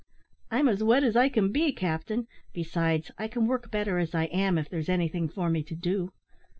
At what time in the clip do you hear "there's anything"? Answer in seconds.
4.67-5.29